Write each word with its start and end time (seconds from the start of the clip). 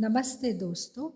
नमस्ते 0.00 0.52
दोस्तों, 0.52 1.10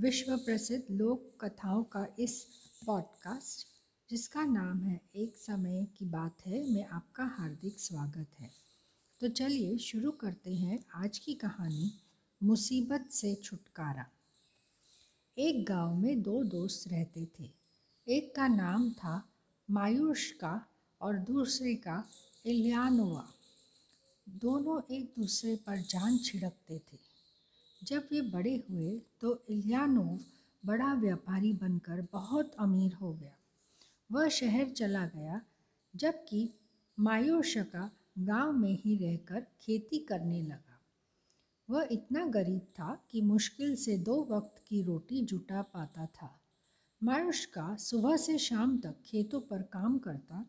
विश्व 0.00 0.36
प्रसिद्ध 0.36 0.84
लोक 0.90 1.44
कथाओं 1.44 1.84
का 1.84 2.06
इस 2.18 2.46
पॉडकास्ट 2.86 3.66
जिसका 4.10 4.44
नाम 4.44 4.82
है 4.82 5.00
एक 5.16 5.36
समय 5.36 5.86
की 5.98 6.04
बात 6.04 6.36
है, 6.46 6.70
मैं 6.70 6.84
आपका 6.84 7.24
हार्दिक 7.24 7.80
स्वागत 7.80 8.40
है। 8.40 8.50
तो 9.20 9.28
चलिए 9.28 9.78
शुरू 9.78 10.10
करते 10.10 10.54
हैं 10.54 10.84
आज 10.94 11.18
की 11.18 11.34
कहानी, 11.34 11.92
मुसीबत 12.42 13.08
से 13.10 13.34
छुटकारा। 13.34 14.06
एक 15.38 15.64
गाँव 15.64 15.94
में 15.94 16.22
दो 16.22 16.44
दोस्त 16.44 16.88
रहते 16.88 17.28
थे। 17.40 17.50
एक 18.08 18.34
का 18.34 18.48
नाम 18.48 18.90
था 18.90 19.28
मायूष 19.70 20.30
का 20.30 20.66
और 21.00 21.18
दूसरे 21.18 21.74
का 21.74 22.08
इलियानोवा। 22.46 23.28
दोनों 24.28 24.94
एक 24.94 25.12
दूसरे 25.18 25.56
पर 25.56 25.76
जान 25.76 26.18
छिड़कते 26.18 26.78
थे। 26.78 27.07
जब 27.84 28.08
वे 28.12 28.20
बड़े 28.20 28.64
हुए 28.70 29.02
तो 29.20 29.44
इलियानोव 29.50 30.18
बड़ा 30.66 30.94
व्यापारी 30.94 31.52
बनकर 31.52 32.06
बहुत 32.12 32.54
अमीर 32.58 32.94
हो 32.94 33.12
गया। 33.12 33.36
वह 34.12 34.28
शहर 34.28 34.68
चला 34.68 35.06
गया, 35.06 35.40
जबकि 35.96 36.48
मायोशका 37.00 37.90
गाँव 38.18 38.52
में 38.52 38.78
ही 38.84 38.96
रहकर 38.96 39.46
खेती 39.60 39.98
करने 39.98 40.42
लगा। 40.42 40.80
वह 41.70 41.88
इतना 41.90 42.26
गरीब 42.26 42.60
था 42.60 43.06
कि 43.10 43.22
मुश्किल 43.22 43.76
से 43.76 43.98
दो 43.98 44.28
वक्त 44.30 44.64
की 44.68 44.82
रोटी 44.82 45.22
जुटा 45.22 45.62
पाता 45.62 46.06
था। 46.06 46.40
मायुष्का 47.02 47.76
सुबह 47.76 48.16
से 48.16 48.38
शाम 48.38 48.78
तक 48.78 48.94
खेतों 49.04 49.40
पर 49.40 49.62
काम 49.62 49.98
करता, 49.98 50.46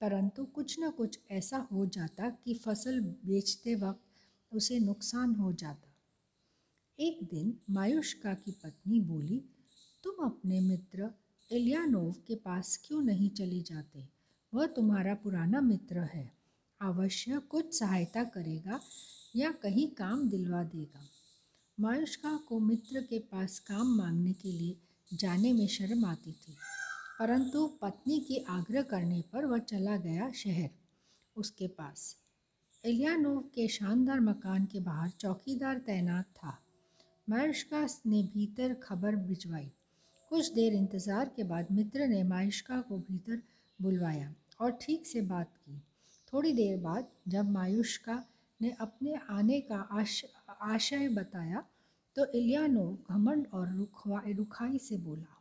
परंतु 0.00 0.44
कुछ 0.44 0.76
न 0.80 0.90
कुछ 0.90 1.18
ऐसा 1.30 1.58
हो 1.72 1.86
जाता 1.86 2.30
कि 2.30 2.54
फ़सल 2.54 3.00
बेचते 3.00 3.74
वक्त 3.74 4.54
उसे 4.54 4.78
नुकसान 4.78 5.34
हो 5.34 5.52
जाता। 5.52 5.87
एक 6.98 7.18
दिन 7.24 7.52
मायुष्का 7.70 8.32
की 8.34 8.50
पत्नी 8.52 9.00
बोली, 9.00 9.36
तुम 10.04 10.24
अपने 10.24 10.60
मित्र 10.60 11.10
इलियानोव 11.50 12.10
के 12.28 12.34
पास 12.36 12.76
क्यों 12.86 13.02
नहीं 13.02 13.28
चले 13.30 13.60
जाते? 13.60 14.04
वह 14.52 14.66
तुम्हारा 14.66 15.14
पुराना 15.14 15.60
मित्र 15.60 16.00
है। 16.14 16.30
अवश्य 16.80 17.38
कुछ 17.50 17.78
सहायता 17.78 18.24
करेगा 18.24 18.80
या 19.36 19.50
कहीं 19.62 19.86
काम 19.94 20.28
दिलवा 20.28 20.62
देगा 20.64 21.06
मायुष्का 21.78 22.36
को 22.48 22.58
मित्र 22.58 23.02
के 23.02 23.18
पास 23.32 23.58
काम 23.60 23.96
मांगने 23.96 24.32
के 24.32 24.52
लिए 24.52 24.76
जाने 25.14 25.52
में 25.52 25.66
शर्म 25.68 26.04
आती 26.04 26.32
थी, 26.32 26.56
परंतु 27.18 27.66
पत्नी 27.82 28.20
के 28.20 28.44
आग्रह 28.50 28.82
करने 28.82 29.22
पर 29.32 29.46
वह 29.46 29.58
चला 29.58 29.96
गया 29.96 30.30
शहर 30.34 30.70
उसके 31.36 31.68
पास। 31.68 32.14
एलियानोव 32.84 33.40
के 33.54 33.68
शानदार 33.68 34.20
मकान 34.20 34.64
के 34.64 34.80
बाहर 34.80 35.10
चौकीदार 35.10 35.78
तैनात 35.78 36.24
था। 36.36 36.58
मायुष्का 37.28 37.80
ने 38.06 38.22
भीतर 38.24 38.74
खबर 38.82 39.16
भिजवाई। 39.18 39.70
कुछ 40.30 40.52
देर 40.52 40.74
इंतज़ार 40.74 41.30
के 41.36 41.44
बाद 41.44 41.66
मित्र 41.72 42.06
ने 42.06 42.22
मायुष्का 42.24 42.80
को 42.80 42.98
भीतर 43.00 43.42
बुलवाया 43.78 44.34
और 44.60 44.70
ठीक 44.80 45.06
से 45.06 45.20
बात 45.22 45.56
की। 45.58 45.80
थोड़ी 46.32 46.52
देर 46.52 46.78
बाद 46.80 47.08
जब 47.28 47.50
मायुष्का 47.50 48.22
ने 48.60 48.70
अपने 48.80 49.14
आने 49.30 49.60
का 49.62 49.76
आश, 49.92 50.24
आशय 50.62 51.08
बताया 51.10 51.64
तो 52.16 52.24
इलियानो 52.28 52.86
घमंड 53.10 53.46
और 53.54 53.68
रुखवा, 53.68 54.22
रुखाई 54.28 54.78
से 54.78 54.96
बोला, 54.98 55.36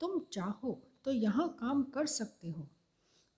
तुम 0.00 0.20
चाहो 0.32 0.78
तो 1.04 1.12
यहाँ 1.12 1.48
काम 1.60 1.82
कर 1.94 2.06
सकते 2.08 2.50
हो। 2.50 2.68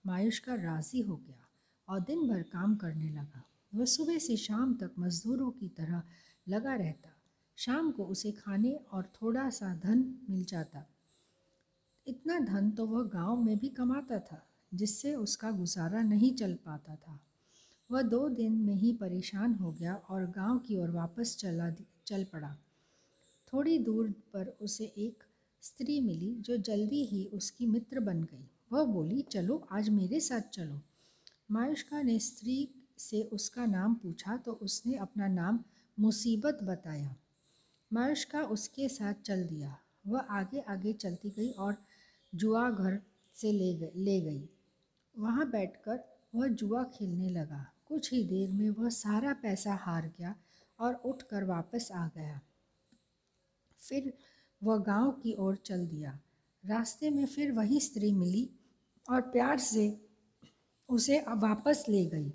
मायुष्का 0.04 0.54
राज़ी 0.56 1.00
हो 1.00 1.16
गया 1.16 1.46
और 1.88 2.00
दिन 2.02 2.26
भर 2.28 2.42
काम 2.52 2.74
करने 2.76 3.10
लगा। 3.10 3.44
वह 3.72 3.84
सुबह 3.86 4.18
से 4.18 4.36
शाम 4.38 4.74
तक 4.74 4.90
मज़दूरों 4.98 5.50
की 5.50 5.68
तरह 5.70 6.02
लगा 6.46 6.74
रहता। 6.74 7.13
शाम 7.56 7.90
को 7.90 8.04
उसे 8.04 8.32
खाने 8.32 8.72
और 8.92 9.12
थोड़ा 9.22 9.50
सा 9.50 9.74
धन 9.74 10.14
मिल 10.30 10.44
जाता। 10.44 10.86
इतना 12.06 12.38
धन 12.38 12.70
तो 12.70 12.86
वह 12.86 13.02
गाँव 13.02 13.42
में 13.42 13.58
भी 13.58 13.68
कमाता 13.68 14.18
था, 14.18 14.46
जिससे 14.74 15.14
उसका 15.14 15.50
गुजारा 15.50 16.02
नहीं 16.02 16.34
चल 16.34 16.54
पाता 16.54 16.96
था। 16.96 17.20
वह 17.90 18.02
दो 18.02 18.28
दिन 18.28 18.52
में 18.52 18.74
ही 18.74 18.92
परेशान 18.92 19.54
हो 19.54 19.72
गया 19.72 19.94
और 19.94 20.26
गाँव 20.26 20.58
की 20.58 20.76
ओर 20.76 20.90
वापस 20.90 21.36
चला 21.36 21.70
चल 22.06 22.24
पड़ा। 22.24 22.56
थोड़ी 23.52 23.78
दूर 23.78 24.10
पर 24.32 24.56
उसे 24.62 24.84
एक 24.84 25.24
स्त्री 25.62 26.00
मिली, 26.00 26.34
जो 26.34 26.56
जल्दी 26.56 27.04
ही 27.04 27.24
उसकी 27.24 27.66
मित्र 27.66 28.00
बन 28.00 28.22
गई। 28.22 28.50
वह 28.72 28.84
बोली, 28.84 29.22
चलो, 29.22 29.68
आज 29.72 29.88
मेरे 29.88 30.20
साथ 30.20 30.40
चलो। 30.40 30.80
मायुष्का 31.50 32.02
ने 32.02 32.18
स्त्री 32.18 32.68
से 32.98 33.22
उसका 33.22 33.66
नाम 33.66 33.94
पूछा 33.94 34.36
तो 34.36 34.52
उसने 34.52 34.94
अपना 34.94 35.28
नाम 35.28 35.60
मुसीबत 36.00 36.58
बताया। 36.62 37.16
का 37.92 38.42
उसके 38.42 38.88
साथ 38.88 39.14
चल 39.14 39.44
दिया। 39.44 39.78
वह 40.06 40.20
आगे 40.20 40.60
आगे 40.60 40.92
चलती 40.92 41.30
गई 41.30 41.50
और 41.50 41.76
जुआ 42.34 42.70
घर 42.70 43.02
से 43.34 43.52
ले 43.52 43.74
गई 43.74 43.90
ले 43.96 44.20
गई। 44.20 44.48
वहाँ 45.18 45.50
बैठकर 45.50 46.04
वह 46.34 46.48
जुआ 46.48 46.84
खेलने 46.84 47.30
लगा। 47.30 47.72
कुछ 47.88 48.12
ही 48.12 48.24
देर 48.24 48.50
में 48.50 48.70
वह 48.70 48.88
सारा 48.88 49.32
पैसा 49.32 49.74
हार 49.74 50.12
गया 50.18 50.34
और 50.80 50.94
उठकर 50.94 51.44
वापस 51.44 51.92
आ 51.92 52.08
गया। 52.08 52.40
फिर 53.78 54.12
वह 54.62 54.78
गाँव 54.78 55.12
की 55.12 55.34
ओर 55.34 55.56
चल 55.56 55.86
दिया। 55.86 56.20
रास्ते 56.66 57.10
में 57.10 57.26
फिर 57.26 57.52
वही 57.52 57.80
स्त्री 57.80 58.12
मिली 58.12 58.50
और 59.10 59.20
प्यार 59.20 59.58
से 59.58 60.06
उसे 60.88 61.20
वापस 61.20 61.84
ले 61.88 62.06
गई। 62.06 62.32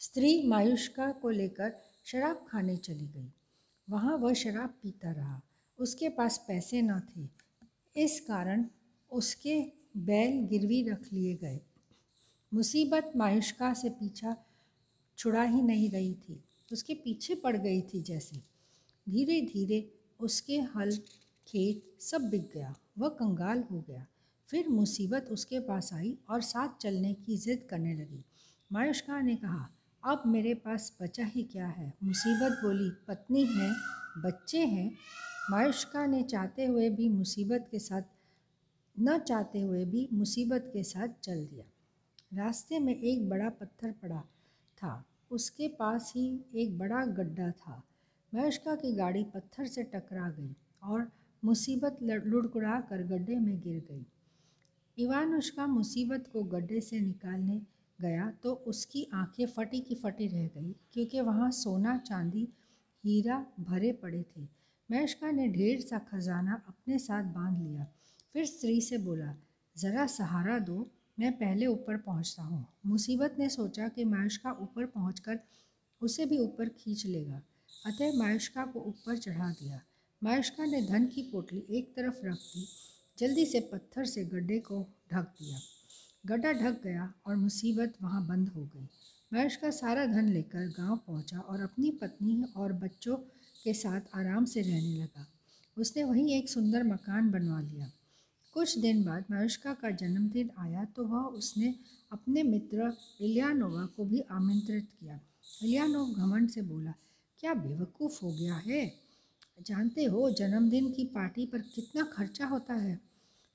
स्त्री 0.00 0.46
मायुष्का 0.46 1.12
को 1.12 1.30
लेकर 1.30 1.76
शराब 2.04 2.46
खाने 2.48 2.76
चली 2.76 3.06
गई। 3.06 3.32
वहाँ 3.90 4.16
वह 4.16 4.32
शराब 4.32 4.74
पीता 4.82 5.12
रहा। 5.12 5.42
उसके 5.78 6.08
पास 6.08 6.44
पैसे 6.48 6.82
न 6.82 7.00
थे। 7.00 7.28
इस 8.04 8.20
कारण 8.20 8.66
उसके 9.10 9.60
बैल 9.96 10.46
गिरवी 10.46 10.82
रख 10.82 11.12
लिए 11.12 11.34
गए। 11.34 11.60
मुसीबत 12.54 13.12
मायुष्का 13.16 13.74
से 13.74 13.90
पीछा 13.90 14.36
छुड़ा 15.18 15.42
ही 15.42 15.62
नहीं 15.62 15.90
रही 15.90 16.14
थी। 16.14 16.44
उसके 16.72 16.94
पीछे 16.94 17.34
पड़ 17.34 17.56
गई 17.56 17.80
थी 17.80 18.02
जैसे। 18.02 18.36
धीरे 19.08 19.40
धीरे 19.40 19.92
उसके 20.20 20.60
हल, 20.60 20.96
खेत 21.46 22.02
सब 22.02 22.28
बिक 22.28 22.50
गया। 22.54 22.74
वह 22.98 23.08
कंगाल 23.08 23.62
हो 23.62 23.80
गया। 23.80 24.06
फिर 24.48 24.68
मुसीबत 24.68 25.28
उसके 25.30 25.60
पास 25.60 25.90
आई 25.92 26.18
और 26.30 26.40
साथ 26.40 26.68
चलने 26.80 27.14
की 27.14 27.36
ज़िद 27.36 27.66
करने 27.70 27.94
लगी। 27.94 28.24
मायुष्का 28.72 29.20
ने 29.20 29.36
कहा 29.36 29.68
अब 30.04 30.22
मेरे 30.26 30.54
पास 30.54 30.98
बचा 31.02 31.24
ही 31.24 31.42
क्या 31.42 31.66
है? 31.66 31.94
मुसीबत 32.04 32.52
बोली, 32.52 32.90
पत्नी 33.08 33.44
है, 33.44 33.72
बच्चे 34.18 34.58
हैं। 34.58 34.92
मायुष्का 35.50 36.06
ने 36.06 36.22
चाहते 36.22 36.66
हुए 36.66 36.90
भी 36.90 37.08
मुसीबत 37.08 37.68
के 37.70 37.78
साथ, 37.78 38.02
न 39.00 39.18
चाहते 39.18 39.60
हुए 39.60 39.84
भी 39.84 40.08
मुसीबत 40.12 40.70
के 40.72 40.82
साथ 40.82 41.08
चल 41.22 41.46
दिया। 41.46 41.64
रास्ते 42.44 42.78
में 42.78 43.00
एक 43.00 43.28
बड़ा 43.28 43.48
पत्थर 43.48 43.92
पड़ा 43.92 44.20
था। 44.76 45.04
उसके 45.30 45.68
पास 45.68 46.12
ही 46.16 46.40
एक 46.54 46.78
बड़ा 46.78 47.06
गड्ढा 47.06 47.50
था। 47.50 47.84
मायुष्का 48.34 48.74
की 48.74 48.92
गाड़ी 48.92 49.24
पत्थर 49.24 49.66
से 49.66 49.82
टकरा 49.82 50.30
गई 50.30 50.56
और 50.82 51.12
मुसीबत 51.44 51.98
लुड़कुड़ा 52.02 52.80
कर 52.80 53.02
गड्ढे 53.02 53.36
में 53.36 53.60
गिर 53.60 53.82
गई। 53.90 54.06
इवानुष्का 54.98 55.66
मुसीबत 55.66 56.30
को 56.32 56.42
गड्ढे 56.42 56.80
से 56.80 57.00
निकालने 57.00 57.62
गया 58.02 58.30
तो 58.42 58.52
उसकी 58.66 59.06
आँखें 59.14 59.46
फटी 59.46 59.80
की 59.80 59.94
फटी 59.94 60.26
रह 60.26 60.46
गई, 60.46 60.74
क्योंकि 60.92 61.20
वहाँ 61.20 61.50
सोना 61.50 61.96
चांदी 61.98 62.48
हीरा 63.04 63.46
भरे 63.60 63.92
पड़े 63.92 64.22
थे। 64.22 64.46
मैशका 64.90 65.30
ने 65.30 65.48
ढेर 65.48 65.80
सा 65.80 65.98
खजाना 65.98 66.62
अपने 66.68 66.98
साथ 66.98 67.22
बाँध 67.24 67.62
लिया। 67.62 67.86
फिर 68.32 68.44
स्त्री 68.44 68.80
से 68.80 68.98
बोला, 68.98 69.34
ज़रा 69.76 70.06
सहारा 70.06 70.58
दो, 70.58 70.90
मैं 71.18 71.32
पहले 71.32 71.66
ऊपर 71.66 71.96
पहुँचता 71.96 72.42
हूँ। 72.42 72.66
मुसीबत 72.86 73.36
ने 73.38 73.48
सोचा 73.48 73.88
कि 73.88 74.04
मायुष्का 74.04 74.52
ऊपर 74.52 74.86
पहुँच 74.86 75.22
उसे 76.02 76.26
भी 76.26 76.38
ऊपर 76.38 76.68
खींच 76.68 77.06
लेगा। 77.06 77.42
अतः 77.86 78.12
मायुष्का 78.18 78.64
को 78.64 78.80
ऊपर 78.80 79.16
चढ़ा 79.16 79.50
दिया। 79.50 79.80
मायुष्का 80.22 80.64
ने 80.64 80.82
धन 80.82 81.06
की 81.06 81.22
पोटली 81.22 81.64
एक 81.70 81.92
तरफ़ 81.96 82.24
रख 82.24 82.34
दी, 82.34 82.66
जल्दी 83.18 83.46
से 83.46 83.60
पत्थर 83.60 84.04
से 84.04 84.24
गड्ढे 84.24 84.58
को 84.58 84.82
ढक 85.12 85.34
दिया। 85.38 85.58
गड्ढा 86.26 86.52
ढक 86.52 86.80
गया 86.84 87.12
और 87.26 87.36
मुसीबत 87.36 87.94
वहाँ 88.02 88.26
बंद 88.26 88.48
हो 88.48 88.62
गई। 88.64 88.88
महेश 89.32 89.56
का 89.56 89.70
सारा 89.70 90.06
धन 90.06 90.28
लेकर 90.28 90.66
गाँव 90.68 90.96
पहुँचा 90.96 91.38
और 91.38 91.60
अपनी 91.60 91.90
पत्नी 91.90 92.44
और 92.56 92.72
बच्चों 92.72 93.16
के 93.64 93.74
साथ 93.74 94.00
आराम 94.14 94.44
से 94.44 94.62
रहने 94.62 94.98
लगा। 94.98 95.26
उसने 95.78 96.04
वहीं 96.04 96.34
एक 96.34 96.48
सुंदर 96.48 96.82
मकान 96.82 97.30
बनवा 97.30 97.60
लिया। 97.60 97.90
कुछ 98.54 98.78
दिन 98.78 99.04
बाद 99.04 99.24
मयुष्का 99.30 99.74
का 99.74 99.90
जन्मदिन 99.90 100.50
आया 100.58 100.84
तो 100.84 101.04
वह 101.04 101.20
उसने 101.20 101.74
अपने 102.12 102.42
मित्र 102.42 102.92
इलियानोवा 103.20 103.86
को 103.86 104.04
भी 104.04 104.20
आमंत्रित 104.20 104.88
किया। 105.00 105.20
इलियानोव 105.62 106.14
घमंड 106.14 106.50
से 106.50 106.62
बोला, 106.62 106.94
क्या 107.40 107.54
बेवकूफ़ 107.54 108.20
हो 108.22 108.32
गया 108.32 108.54
है? 108.54 108.92
जानते 109.66 110.04
हो, 110.04 110.30
जन्मदिन 110.30 110.92
की 110.92 111.04
पार्टी 111.04 111.46
पर 111.46 111.58
कितना 111.58 112.04
खर्चा 112.04 112.46
होता 112.46 112.74
है। 112.74 113.11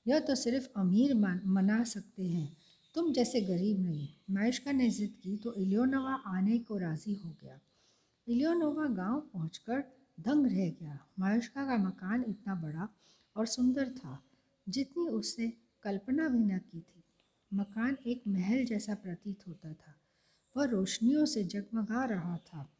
यह 0.08 0.18
तो 0.18 0.34
सिर्फ़ 0.34 0.68
अमीर 0.76 1.14
मना 1.46 1.84
सकते 1.84 2.24
हैं। 2.24 2.56
तुम 2.94 3.12
जैसे 3.12 3.40
गरीब 3.40 3.80
नहीं। 3.80 4.08
मायुष्का 4.30 4.72
ने 4.72 4.90
जिद 4.90 5.14
की 5.22 5.36
तो 5.36 5.54
इलियोनोवा 5.54 6.14
आने 6.14 6.58
को 6.58 6.78
राज़ी 6.78 7.14
हो 7.14 7.30
गया। 7.42 7.60
इलियोनोवा 8.28 8.86
गाँव 8.86 9.20
पहुंचकर 9.20 9.80
दंग 10.20 10.46
रह 10.46 10.70
गया। 10.70 11.06
मायुष्का 11.18 11.66
का 11.66 11.76
मकान 11.76 12.24
इतना 12.28 12.54
बड़ा 12.54 12.88
और 13.36 13.46
सुंदर 13.46 13.88
था, 13.88 14.22
जितनी 14.68 15.08
उसने 15.08 15.52
कल्पना 15.82 16.28
भी 16.28 16.38
न 16.38 16.58
की 16.58 16.80
थी। 16.80 17.04
मकान 17.54 17.96
एक 18.06 18.22
महल 18.28 18.64
जैसा 18.64 18.94
प्रतीत 18.94 19.48
होता 19.48 19.72
था। 19.72 19.94
वह 20.56 20.64
रोशनियों 20.64 21.26
से 21.26 21.44
जगमगा 21.44 22.04
रहा 22.04 22.36
था। 22.36 22.70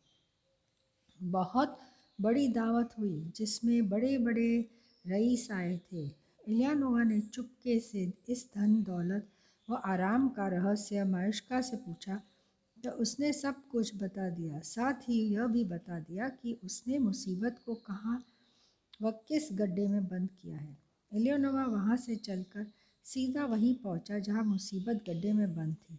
बहुत 1.22 1.78
बड़ी 2.20 2.48
दावत 2.48 2.94
हुई, 2.98 3.32
जिसमें 3.36 3.88
बड़े 3.88 4.18
बड़े 4.18 4.70
रईस 5.06 5.50
आए 5.50 5.80
थे। 5.92 6.27
इलियानोवा 6.48 7.02
ने 7.04 7.20
चुपके 7.22 7.78
से 7.80 8.10
इस 8.28 8.48
धन, 8.54 8.82
दौलत 8.82 9.26
व 9.68 9.80
आराम 9.86 10.28
का 10.28 10.46
रहस्य 10.48 11.04
मायुष्का 11.04 11.60
से 11.60 11.76
पूछा 11.76 12.20
तो 12.76 12.90
उसने 13.02 13.32
सब 13.32 13.54
कुछ 13.70 13.94
बता 14.02 14.28
दिया। 14.30 14.60
साथ 14.60 15.08
ही 15.08 15.18
यह 15.34 15.46
भी 15.46 15.64
बता 15.64 15.98
दिया 16.00 16.28
कि 16.32 16.56
उसने 16.64 16.98
मुसीबत 16.98 17.58
को 17.66 17.74
कहाँ 17.86 18.22
व 19.02 19.10
किस 19.28 19.48
गड्ढे 19.52 19.86
में 19.88 20.04
बंद 20.04 20.28
किया 20.42 20.56
है। 20.56 20.76
एलियोनोवा 21.12 21.64
वहाँ 21.66 21.96
से 21.96 22.16
चलकर 22.16 22.66
सीधा 23.06 23.44
वहीं 23.46 23.74
पहुँचा 23.74 24.18
जहाँ 24.18 24.44
मुसीबत 24.44 25.02
गड्ढे 25.08 25.32
में 25.32 25.54
बंद 25.54 25.74
थी। 25.74 25.98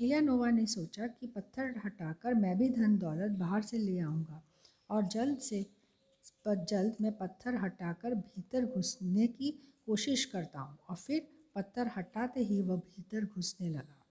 इलियानोवा 0.00 0.50
ने 0.50 0.66
सोचा 0.66 1.06
कि 1.06 1.26
पत्थर 1.26 1.74
हटाकर 1.84 2.34
मैं 2.34 2.56
भी 2.58 2.68
धन, 2.70 2.96
दौलत 2.98 3.38
बाहर 3.38 3.62
से 3.62 3.78
ले 3.78 3.98
आऊँगा 4.00 4.42
और 4.90 5.06
जल्द 5.06 5.38
से 5.38 5.64
जल्द 6.46 6.96
मैं 7.00 7.12
पत्थर 7.12 7.54
हटाकर 7.56 8.14
भीतर 8.14 8.64
घुसने 8.66 9.26
की 9.28 9.54
कोशिश 9.86 10.24
करता 10.24 10.60
हूँ 10.60 10.78
और 10.90 10.96
फिर 10.96 11.28
पत्थर 11.54 11.90
हटाते 11.96 12.40
ही 12.40 12.62
वह 12.62 12.76
भीतर 12.76 13.24
घुसने 13.24 13.68
लगा। 13.68 14.02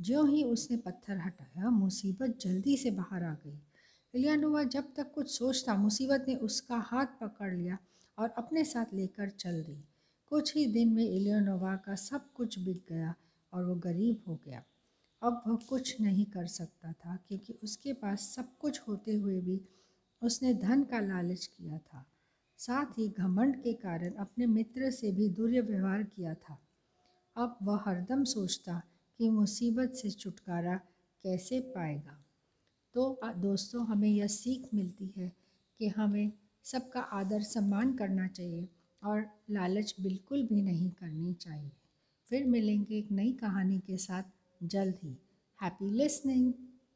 ज्यों 0.00 0.28
ही 0.28 0.44
उसने 0.44 0.76
पत्थर 0.76 1.18
हटाया, 1.18 1.70
मुसीबत 1.70 2.38
जल्दी 2.40 2.76
से 2.76 2.90
बाहर 2.90 3.24
आ 3.24 3.34
गई। 3.34 3.58
इलियानोवा 4.14 4.62
जब 4.64 4.92
तक 4.96 5.12
कुछ 5.14 5.30
सोचता, 5.30 5.74
मुसीबत 5.74 6.24
ने 6.28 6.34
उसका 6.34 6.76
हाथ 6.76 7.06
पकड़ 7.20 7.54
लिया 7.54 7.78
और 8.18 8.28
अपने 8.28 8.64
साथ 8.64 8.94
लेकर 8.94 9.30
चल 9.30 9.62
दी। 9.62 9.84
कुछ 10.28 10.56
ही 10.56 10.66
दिन 10.66 10.92
में 10.92 11.04
इलियानोवा 11.04 11.76
का 11.76 11.94
सब 11.94 12.32
कुछ 12.32 12.58
बिक 12.58 12.84
गया 12.88 13.14
और 13.52 13.64
वो 13.64 13.74
गरीब 13.74 14.22
हो 14.28 14.38
गया। 14.44 14.62
अब 15.22 15.42
वह 15.46 15.58
कुछ 15.68 16.00
नहीं 16.00 16.24
कर 16.24 16.46
सकता 16.46 16.92
था, 16.92 17.16
क्योंकि 17.28 17.52
उसके 17.62 17.92
पास 17.92 18.20
सब 18.36 18.56
कुछ 18.58 18.80
होते 18.88 19.14
हुए 19.14 19.40
भी 19.40 19.60
उसने 20.22 20.54
धन 20.54 20.82
का 20.84 21.00
लालच 21.00 21.46
किया 21.46 21.78
था। 21.78 22.04
साथ 22.58 22.86
ही 22.98 23.08
घमंड 23.08 23.62
के 23.62 23.72
कारण 23.72 24.10
अपने 24.10 24.46
मित्र 24.46 24.90
से 24.90 25.12
भी 25.12 25.28
दुर्व्यवहार 25.28 26.02
किया 26.02 26.34
था। 26.34 26.58
अब 27.36 27.58
वह 27.62 27.82
हरदम 27.86 28.24
सोचता 28.24 28.82
कि 29.18 29.30
मुसीबत 29.30 29.92
से 29.94 30.10
छुटकारा 30.10 30.76
कैसे 31.22 31.60
पाएगा। 31.60 32.24
तो 32.94 33.20
दोस्तों, 33.24 33.86
हमें 33.86 34.08
यह 34.08 34.26
सीख 34.26 34.68
मिलती 34.74 35.14
है 35.16 35.32
कि 35.78 35.88
हमें 35.88 36.32
सबका 36.64 37.00
आदर 37.00 37.42
सम्मान 37.42 37.96
करना 37.96 38.28
चाहिए 38.28 38.68
और 39.04 39.30
लालच 39.50 39.94
बिल्कुल 40.00 40.46
भी 40.46 40.62
नहीं 40.62 40.90
करनी 40.90 41.34
चाहिए। 41.34 41.72
फिर 42.28 42.46
मिलेंगे 42.46 42.98
एक 42.98 43.12
नई 43.12 43.32
कहानी 43.32 43.78
के 43.78 43.96
साथ। 43.96 44.22
जल्द 44.62 44.98
ही। 45.02 45.16
Happy 45.62 45.90
listening. 45.90 46.52